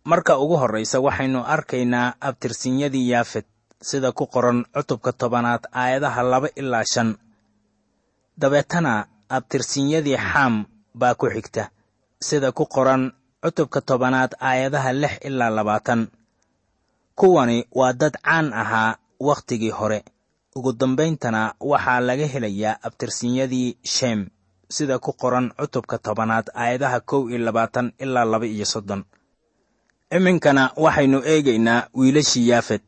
Marka 0.10 0.38
ugu 0.40 0.56
horraysa 0.58 1.00
waxaynu 1.00 1.40
arkaynaa 1.44 2.14
abtirsinyadii 2.28 3.10
yaafet 3.12 3.46
sida 3.82 4.12
ku 4.12 4.26
qoran 4.34 4.66
cutubka 4.74 5.12
tobanaad 5.14 5.64
aayadaha 5.82 6.22
laba 6.24 6.48
ilaa 6.56 6.84
shan. 6.94 7.10
Dabeetana 8.42 8.94
abtirsinyadii 9.30 10.18
xaam 10.18 10.66
baa 11.00 11.16
ku 11.20 11.26
xigta 11.34 11.64
sida 12.28 12.52
ku 12.58 12.66
qoran 12.66 13.04
cutubka 13.44 13.80
tobanaad 13.82 14.32
aayadaha 14.50 14.92
lix 15.02 15.14
ilaa 15.28 15.50
labaatan. 15.58 16.02
Kuwani 17.20 17.58
waa 17.80 17.94
dad 17.94 18.16
caan 18.26 18.54
ahaa 18.54 18.98
wakhtigii 19.20 19.70
hore 19.80 20.00
ugu 20.60 20.72
dambayntana 20.82 21.42
waxaa 21.72 22.00
laga 22.08 22.26
helayaa 22.34 22.80
abtirsinyadii 22.88 23.70
sheem 23.96 24.20
sida 24.76 25.00
ku 25.00 25.12
qoran 25.22 25.48
cutubka 25.60 25.98
tobanaad 26.06 26.48
aayadaha 26.62 27.00
kow 27.10 27.22
iyo 27.30 27.38
labaatan 27.48 27.88
ilaa 28.04 28.26
laba 28.32 28.46
iyo 28.56 28.66
soddon. 28.74 29.02
Iminkana 30.18 30.64
waxaynu 30.84 31.20
eegaynaa 31.32 31.88
wiilashii 32.00 32.48
yaafet. 32.52 32.84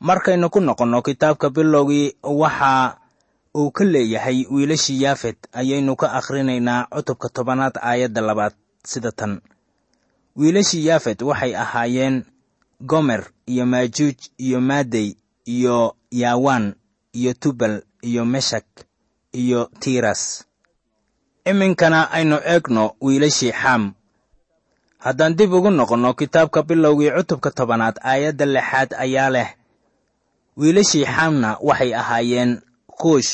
Markaynu 0.00 0.50
ku 0.50 0.60
noqonno 0.60 1.02
kitaabka 1.02 1.50
bilowgii 1.50 2.14
waxa 2.22 2.96
uu 3.56 3.70
ka 3.76 3.84
leeyahay 3.84 4.38
wiilashii 4.54 5.02
yaafet 5.02 5.38
ayaynu 5.52 5.96
ka 6.00 6.06
akhrinaynaa 6.18 6.86
cutubka 6.94 7.28
tobanaad 7.28 7.74
aayadda 7.82 8.20
labaad 8.20 8.54
sida 8.90 9.12
tan. 9.12 9.40
Wiilashii 10.36 10.86
yaafet 10.86 11.22
waxay 11.22 11.52
ahaayeen 11.56 12.24
gomer 12.80 13.22
iyo 13.46 13.66
maajuuj 13.66 14.16
iyo 14.38 14.60
maadey 14.60 15.08
iyo 15.44 15.96
yaawaan 16.20 16.66
iyo 17.18 17.32
tubal 17.42 17.74
iyo 18.08 18.22
meshak 18.24 18.66
iyo 19.32 19.60
tiras. 19.80 20.44
Iminkana 21.50 22.00
aynu 22.16 22.36
eegno 22.52 22.84
wiilashii 23.04 23.52
xaam 23.52 23.92
haddaan 25.04 25.34
dib 25.38 25.52
ugu 25.52 25.70
noqonno 25.70 26.10
kitaabka 26.14 26.62
bilowgii 26.68 27.10
cutubka 27.16 27.50
tobanaad 27.50 27.96
aayadda 28.10 28.46
lixaad 28.54 28.90
ayaa 29.04 29.30
leh 29.34 29.48
wiilashii 30.60 31.04
xaamna 31.14 31.50
waxay 31.68 31.92
ahaayeen 32.00 32.52
kuush 33.00 33.32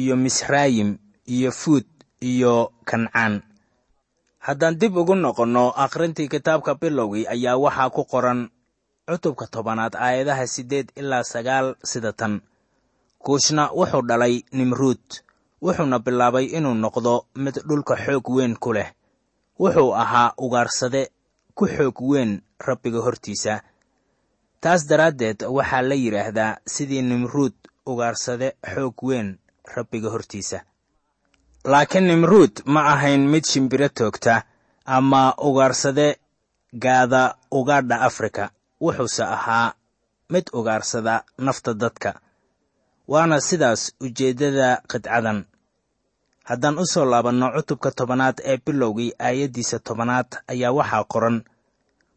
iyo 0.00 0.14
misraayim 0.16 0.90
iyo 1.34 1.50
fuud 1.52 1.84
iyo 2.30 2.72
kancaan. 2.88 3.42
Haddaan 4.46 4.78
dib 4.80 4.96
ugu 4.96 5.14
noqonno 5.14 5.64
akhrintii 5.84 6.28
kitaabka 6.32 6.74
bilowgii 6.80 7.26
ayaa 7.34 7.56
waxaa 7.64 7.90
ku 7.94 8.02
qoran 8.12 8.48
cutubka 9.08 9.46
tobanaad 9.46 9.94
aayadaha 9.96 10.46
siddeed 10.46 10.92
ilaa 10.96 11.22
sagaal 11.24 11.74
sida 11.84 12.12
tan. 12.12 12.40
Kuushna 13.18 13.70
wuxuu 13.78 14.02
dhalay 14.08 14.42
nimruud 14.52 15.04
wuxuuna 15.62 15.98
bilaabay 15.98 16.44
inuu 16.56 16.74
noqdo 16.74 17.26
mid 17.34 17.56
dhulka 17.68 17.96
xoog 18.04 18.28
weyn 18.36 18.56
ku 18.56 18.72
leh. 18.72 18.90
Wuxuu 19.60 19.94
ahaa 19.94 20.32
ugaarsade 20.38 21.10
ku 21.54 21.66
xoog 21.66 21.96
weyn 22.00 22.42
rabbiga 22.66 23.00
hortiisa. 23.06 23.60
Taas 24.60 24.86
daraaddeed 24.88 25.42
waxaa 25.56 25.82
la 25.82 25.94
yidhaahdaa 25.94 26.56
sidii 26.66 27.02
nimruud 27.02 27.54
ugaarsade 27.86 28.56
xoog 28.74 28.96
weyn 29.02 29.38
rabbiga 29.76 30.08
hortiisa. 30.10 30.60
Laakiin 31.64 32.06
nimruud 32.06 32.62
ma 32.64 32.80
ahayn 32.92 33.28
mid 33.28 33.44
shimbiro 33.44 33.88
toogta 33.88 34.42
ama 34.84 35.34
ugaarsade 35.38 36.16
gaada 36.72 37.36
ugaadha 37.50 38.00
afrika 38.00 38.50
wuxuuse 38.80 39.22
ahaa 39.36 39.74
mid 40.32 40.46
ugaarsada 40.52 41.24
nafta 41.38 41.74
dadka. 41.74 42.20
Waana 43.08 43.40
sidaas 43.40 43.82
ujeeddada 44.00 44.68
qidcadan 44.90 45.38
haddaan 46.48 46.78
u 46.78 46.84
soo 46.92 47.04
laabanno 47.04 47.46
cutubka 47.56 47.90
tobanaad 47.98 48.36
ee 48.50 48.56
bilowgii 48.66 49.12
aayaddiisa 49.26 49.78
tobanaad 49.86 50.30
ayaa 50.52 50.72
waxaa 50.78 51.04
qoran. 51.12 51.36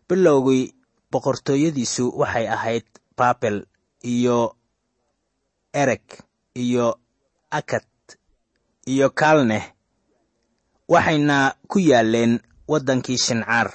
Bilowgii 0.09 0.65
boqortooyadiisu 1.11 2.03
waxay 2.19 2.47
ahayd 2.55 2.85
baabel 3.17 3.57
iyo 4.13 4.55
ereg 5.73 6.05
iyo 6.63 6.99
akad 7.51 7.85
iyo 8.93 9.09
kaalneh 9.19 9.65
waxayna 10.93 11.37
ku 11.71 11.77
yaalleen 11.79 12.33
waddankii 12.71 13.17
shincaar 13.25 13.69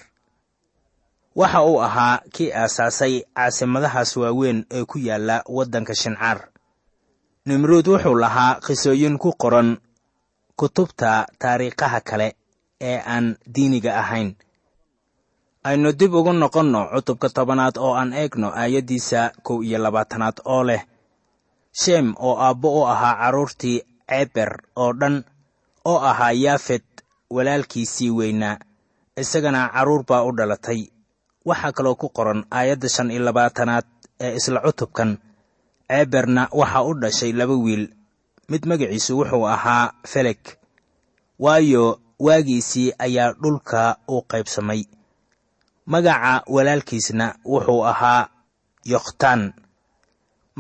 waxa 1.41 1.61
uu 1.71 1.79
ahaa 1.87 2.17
kii 2.35 2.51
aasaasay 2.63 3.15
caasimadahaas 3.37 4.11
waaweyn 4.23 4.59
ee 4.77 4.85
ku 4.91 4.97
yaalla 5.09 5.37
waddanka 5.57 5.95
shincaar. 6.01 6.39
Nimruud 7.47 7.87
wuxuu 7.93 8.15
lahaa 8.25 8.61
qisooyin 8.67 9.17
ku 9.23 9.31
qoran 9.43 9.71
kutubta 10.59 11.11
taariikhaha 11.41 12.01
kale 12.09 12.29
ee 12.89 12.99
aan 13.15 13.27
diiniga 13.55 13.93
ahayn. 14.03 14.31
Aynu 15.69 15.89
dib 16.01 16.13
ugu 16.15 16.33
noqonno 16.43 16.81
cutubka 16.95 17.29
tobanaad 17.37 17.77
oo 17.85 17.93
aan 18.01 18.11
eegno 18.21 18.49
aayaddiisa 18.61 19.21
kow 19.47 19.59
iyo 19.67 19.79
labaatanaad 19.85 20.37
oo 20.55 20.63
leh 20.69 20.83
sheem 21.81 22.07
oo 22.27 22.35
aabbo 22.47 22.69
u 22.81 22.87
ahaa 22.93 23.15
carruurtii 23.21 23.79
ceber 24.11 24.51
oo 24.83 24.93
dhan 25.01 25.17
oo 25.91 25.99
ahaa 26.11 26.33
yaafet 26.45 26.87
walaalkiisii 27.35 28.11
weynaa 28.19 28.57
isagana 29.23 29.61
carruur 29.75 30.03
baa 30.09 30.23
u 30.29 30.33
dhalatay 30.39 30.81
waxaa 31.49 31.73
kaloo 31.77 31.95
ku 32.01 32.09
qoran 32.17 32.41
aayadda 32.59 32.89
shan 32.95 33.11
iyo 33.15 33.23
labaatanaad 33.29 33.87
ee 34.25 34.33
isla 34.39 34.61
cutubkan. 34.67 35.11
Ceeberna 35.89 36.43
waxaa 36.61 36.83
u 36.89 36.93
dhashay 37.03 37.33
laba 37.39 37.55
wiil. 37.65 37.85
Mid 38.51 38.63
magaciisu 38.71 39.13
wuxuu 39.19 39.47
ahaa 39.55 39.93
felek. 40.13 40.43
Waayo 41.45 41.85
waagiisii 42.27 42.89
ayaa 43.07 43.33
dhulka 43.43 43.97
u 44.09 44.23
qaybsamay. 44.31 44.81
Magaca 45.93 46.33
walaalkiisna 46.55 47.27
wuxuu 47.53 47.83
ahaa 47.93 48.29
yokhtaan 48.93 49.43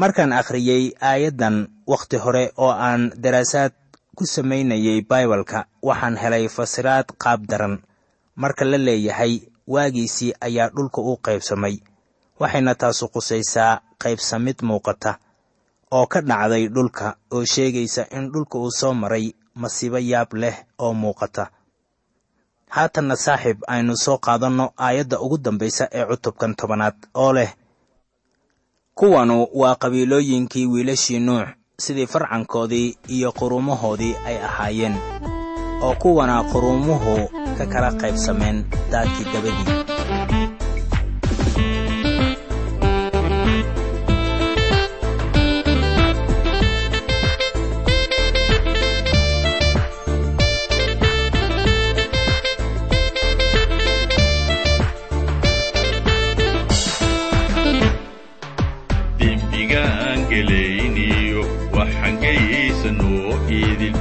markaan 0.00 0.32
akhriyey 0.40 0.84
aayaddan 1.10 1.56
wakhti 1.92 2.16
hore 2.24 2.44
oo 2.56 2.70
aan 2.86 3.02
daraasaad 3.22 3.72
ku 4.16 4.24
samaynayay 4.34 5.00
baibalka 5.10 5.58
waxaan 5.88 6.16
helay 6.22 6.44
fasiraad 6.56 7.06
qaab 7.22 7.40
daran. 7.50 7.74
Marka 8.42 8.64
la 8.64 8.78
leeyahay 8.78 9.32
waagiisii 9.72 10.32
ayaa 10.46 10.68
dhulka 10.74 11.00
u 11.00 11.12
qaybsamay 11.26 11.74
waxayna 12.40 12.72
taasu 12.80 13.04
qusaysaa 13.14 13.72
qaybsamid 14.02 14.58
muuqata 14.68 15.12
oo 15.96 16.06
ka 16.12 16.20
dhacday 16.28 16.64
dhulka 16.74 17.06
oo 17.34 17.44
sheegaysa 17.52 18.02
in 18.16 18.24
dhulka 18.32 18.56
uu 18.58 18.70
soo 18.80 18.94
maray 19.02 19.26
masiibo 19.60 19.98
yaab 20.10 20.30
leh 20.42 20.56
oo 20.84 20.92
muuqata. 21.02 21.44
Haatanna 22.74 23.16
saaxiib 23.24 23.58
aynu 23.74 23.94
soo 24.04 24.18
qaadanno 24.26 24.66
aayadda 24.86 25.16
ugu 25.24 25.36
dambaysa 25.44 25.84
ee 25.98 26.04
cutubkan 26.10 26.52
tobanaad 26.58 26.96
oo 27.22 27.32
leh 27.36 27.50
kuwanu 28.98 29.36
waa 29.60 29.74
qabiilooyinkii 29.82 30.66
wiilashii 30.72 31.20
nuux 31.26 31.46
sidii 31.84 32.06
farcankoodii 32.12 32.88
iyo 33.16 33.32
quruumahoodii 33.38 34.14
ay 34.28 34.36
ahaayeen 34.48 34.96
oo 35.86 35.94
kuwana 36.02 36.34
quruumuhu 36.50 37.14
ka 37.58 37.64
kala 37.72 37.90
qaybsameen 38.00 38.56
daadkii 38.92 39.26
dabadii 39.32 39.78
idin 63.50 63.94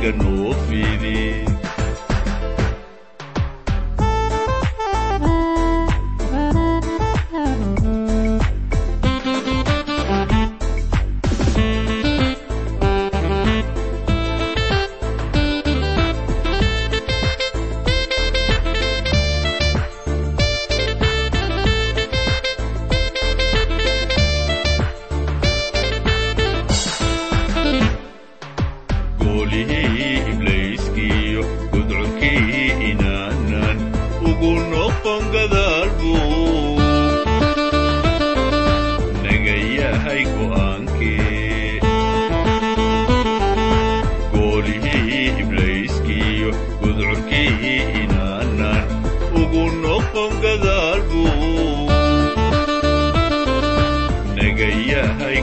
gacmahaaga 0.00 0.12
noo 0.24 0.54
fidi 0.66 1.51
naga 54.62 54.78
yahay 54.94 55.42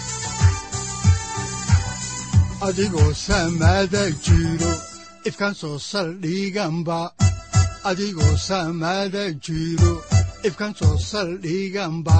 adigoo 2.67 3.11
samada 3.13 4.03
jiro 4.25 4.71
ifkaan 5.29 5.55
soo 5.61 5.77
saldhiganba 5.91 6.99
adigoo 7.89 8.35
samada 8.47 9.23
jiro 9.45 9.93
ifkaan 10.47 10.73
soo 10.79 10.95
saldhiganba 11.11 12.17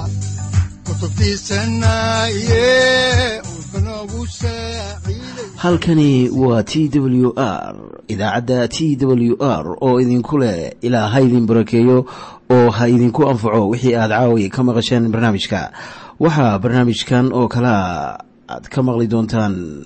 halkani 5.56 6.30
waa 6.30 6.64
t 6.64 6.90
w 7.00 7.34
r 7.38 7.76
idaacadda 8.08 8.68
t 8.68 8.98
w 9.06 9.36
r 9.40 9.78
oo 9.82 10.00
idinku 10.02 10.38
leh 10.38 10.72
ilaa 10.82 11.08
ha 11.08 11.22
idin 11.22 11.46
barakeeyo 11.46 12.06
oo 12.50 12.70
ha 12.70 12.88
idinku 12.90 13.30
anfaco 13.30 13.70
wixii 13.70 13.96
aad 13.96 14.10
caawi 14.12 14.50
ka 14.50 14.64
maqasheen 14.64 15.12
barnaamijka. 15.12 15.72
Waxaa 16.20 16.60
barnaamijkan 16.60 17.34
oo 17.34 17.48
kalea 17.48 18.18
aad 18.50 18.66
ka 18.70 18.84
maqli 18.84 19.08
doontaan 19.08 19.86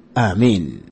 aamiin 0.15 0.90